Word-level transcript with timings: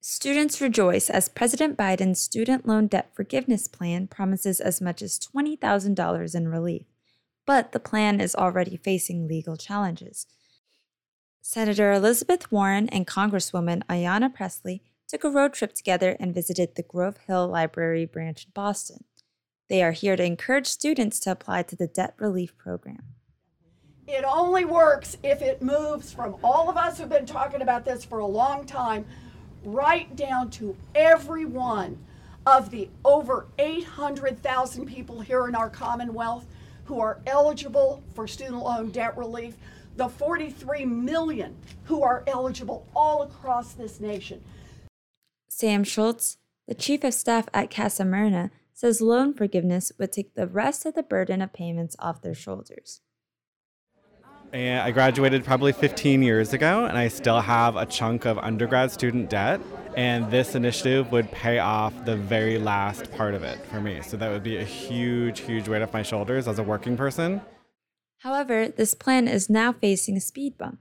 Students 0.00 0.60
rejoice 0.60 1.10
as 1.10 1.28
President 1.28 1.76
Biden's 1.76 2.20
student 2.20 2.66
loan 2.66 2.86
debt 2.86 3.10
forgiveness 3.14 3.68
plan 3.68 4.06
promises 4.06 4.60
as 4.60 4.80
much 4.80 5.02
as 5.02 5.18
$20,000 5.18 6.34
in 6.34 6.48
relief. 6.48 6.86
But 7.44 7.72
the 7.72 7.80
plan 7.80 8.20
is 8.20 8.34
already 8.34 8.76
facing 8.76 9.28
legal 9.28 9.56
challenges. 9.56 10.26
Senator 11.42 11.92
Elizabeth 11.92 12.50
Warren 12.50 12.88
and 12.88 13.06
Congresswoman 13.06 13.82
Ayanna 13.88 14.34
Pressley 14.34 14.82
took 15.06 15.22
a 15.22 15.30
road 15.30 15.52
trip 15.52 15.74
together 15.74 16.16
and 16.18 16.34
visited 16.34 16.74
the 16.74 16.82
Grove 16.82 17.18
Hall 17.26 17.46
Library 17.46 18.04
branch 18.04 18.46
in 18.46 18.50
Boston. 18.52 19.04
They 19.68 19.82
are 19.82 19.92
here 19.92 20.16
to 20.16 20.24
encourage 20.24 20.66
students 20.66 21.20
to 21.20 21.30
apply 21.30 21.62
to 21.64 21.76
the 21.76 21.86
debt 21.86 22.14
relief 22.18 22.56
program. 22.56 23.14
It 24.08 24.24
only 24.24 24.64
works 24.64 25.16
if 25.24 25.42
it 25.42 25.62
moves 25.62 26.12
from 26.12 26.36
all 26.44 26.70
of 26.70 26.76
us 26.76 26.98
who've 26.98 27.08
been 27.08 27.26
talking 27.26 27.60
about 27.60 27.84
this 27.84 28.04
for 28.04 28.20
a 28.20 28.26
long 28.26 28.64
time 28.64 29.04
right 29.64 30.14
down 30.14 30.50
to 30.50 30.76
every 30.94 31.44
one 31.44 31.98
of 32.46 32.70
the 32.70 32.88
over 33.04 33.48
800,000 33.58 34.86
people 34.86 35.20
here 35.20 35.48
in 35.48 35.56
our 35.56 35.68
Commonwealth 35.68 36.46
who 36.84 37.00
are 37.00 37.18
eligible 37.26 38.04
for 38.14 38.28
student 38.28 38.62
loan 38.62 38.90
debt 38.90 39.18
relief, 39.18 39.56
the 39.96 40.08
43 40.08 40.84
million 40.84 41.56
who 41.84 42.02
are 42.04 42.22
eligible 42.28 42.86
all 42.94 43.22
across 43.22 43.72
this 43.72 43.98
nation. 43.98 44.40
Sam 45.48 45.82
Schultz, 45.82 46.38
the 46.68 46.74
chief 46.74 47.02
of 47.02 47.12
staff 47.12 47.48
at 47.52 47.72
Casa 47.74 48.04
Myrna, 48.04 48.52
says 48.72 49.00
loan 49.00 49.34
forgiveness 49.34 49.90
would 49.98 50.12
take 50.12 50.34
the 50.34 50.46
rest 50.46 50.86
of 50.86 50.94
the 50.94 51.02
burden 51.02 51.42
of 51.42 51.52
payments 51.52 51.96
off 51.98 52.22
their 52.22 52.34
shoulders. 52.34 53.00
And 54.52 54.80
I 54.80 54.90
graduated 54.90 55.44
probably 55.44 55.72
15 55.72 56.22
years 56.22 56.52
ago, 56.52 56.84
and 56.86 56.96
I 56.96 57.08
still 57.08 57.40
have 57.40 57.76
a 57.76 57.84
chunk 57.84 58.24
of 58.24 58.38
undergrad 58.38 58.90
student 58.90 59.28
debt. 59.28 59.60
And 59.96 60.30
this 60.30 60.54
initiative 60.54 61.10
would 61.10 61.30
pay 61.30 61.58
off 61.58 62.04
the 62.04 62.16
very 62.16 62.58
last 62.58 63.10
part 63.12 63.34
of 63.34 63.42
it 63.42 63.58
for 63.66 63.80
me. 63.80 64.02
So 64.02 64.16
that 64.18 64.30
would 64.30 64.42
be 64.42 64.58
a 64.58 64.64
huge, 64.64 65.40
huge 65.40 65.68
weight 65.68 65.82
off 65.82 65.92
my 65.92 66.02
shoulders 66.02 66.46
as 66.46 66.58
a 66.58 66.62
working 66.62 66.96
person. 66.96 67.40
However, 68.18 68.68
this 68.68 68.94
plan 68.94 69.28
is 69.28 69.50
now 69.50 69.72
facing 69.72 70.16
a 70.16 70.20
speed 70.20 70.58
bump. 70.58 70.80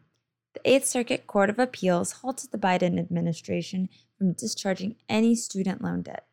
The 0.53 0.61
Eighth 0.69 0.85
Circuit 0.85 1.27
Court 1.27 1.49
of 1.49 1.59
Appeals 1.59 2.13
halted 2.13 2.51
the 2.51 2.57
Biden 2.57 2.99
administration 2.99 3.89
from 4.17 4.33
discharging 4.33 4.95
any 5.09 5.35
student 5.35 5.81
loan 5.81 6.01
debt. 6.01 6.25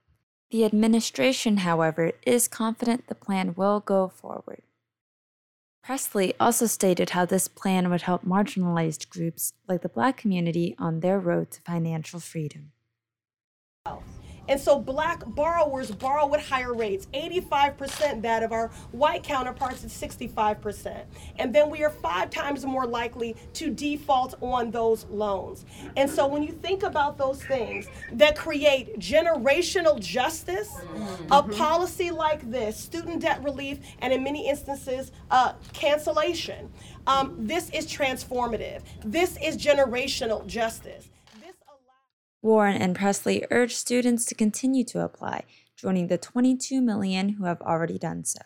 The 0.51 0.65
administration, 0.65 1.59
however, 1.59 2.13
is 2.27 2.47
confident 2.47 3.09
the 3.09 3.15
plan 3.15 3.55
will 3.57 3.81
go 3.81 4.09
forward. 4.09 4.63
Pressley 5.83 6.33
also 6.39 6.67
stated 6.67 7.11
how 7.11 7.25
this 7.25 7.49
plan 7.49 7.91
would 7.91 8.03
help 8.03 8.25
marginalized 8.25 9.09
groups 9.09 9.53
like 9.69 9.83
the 9.83 9.89
Black 9.89 10.17
community 10.17 10.77
on 10.79 11.01
their 11.01 11.19
road 11.19 11.51
to 11.51 11.61
financial 11.63 12.21
freedom. 12.21 12.71
And 14.49 14.61
so 14.61 14.79
black 14.79 15.23
borrowers 15.27 15.91
borrow 15.91 16.33
at 16.35 16.41
higher 16.41 16.75
rates, 16.75 17.07
85% 17.15 18.23
that 18.23 18.43
of 18.43 18.53
our 18.53 18.69
white 18.91 19.23
counterparts 19.23 19.85
at 19.85 19.91
65%. 19.91 21.05
And 21.39 21.55
then 21.55 21.71
we 21.71 21.85
are 21.85 21.91
five 21.91 22.31
times 22.31 22.65
more 22.65 22.87
likely 22.87 23.37
to 23.55 23.71
default 23.71 24.35
on 24.43 24.71
those 24.71 25.05
loans. 25.07 25.65
And 25.97 26.11
so 26.11 26.27
when 26.27 26.43
you 26.43 26.53
think 26.53 26.83
about 26.83 27.19
those 27.19 27.43
things 27.45 27.87
that 28.13 28.37
create 28.37 28.99
generational 28.99 30.01
justice, 30.01 30.71
mm-hmm. 30.71 31.33
a 31.33 31.43
policy 31.43 32.11
like 32.11 32.51
this, 32.51 32.77
student 32.77 33.23
debt 33.23 33.43
relief, 33.43 33.79
and 34.01 34.13
in 34.13 34.23
many 34.23 34.49
instances, 34.49 35.13
uh, 35.31 35.55
cancellation, 35.73 36.71
um, 37.07 37.35
this 37.39 37.71
is 37.71 37.87
transformative. 37.87 38.83
This 39.05 39.37
is 39.43 39.57
generational 39.57 40.47
justice. 40.47 41.09
Warren 42.43 42.77
and 42.77 42.97
Pressley 42.97 43.47
urge 43.53 43.77
students 43.77 44.25
to 44.25 44.35
continue 44.35 44.83
to 44.87 45.05
apply, 45.05 45.45
joining 45.77 46.09
the 46.09 46.19
22 46.19 46.83
million 46.83 47.29
who 47.31 47.45
have 47.45 47.63
already 47.63 47.99
done 47.99 48.25
so. 48.25 48.41